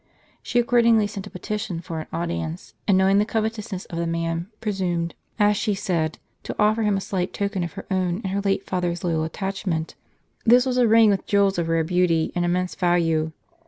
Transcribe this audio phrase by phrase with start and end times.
[0.41, 4.47] She accordingly sent a petition for an audience; and knowing the covetousness of the man,
[4.59, 8.41] presumed, as she said, to offer him a slight token of her own and her
[8.41, 9.93] late father's loyal attachment.
[10.43, 13.31] This was a ring with jewels of rare beauty, and immense value.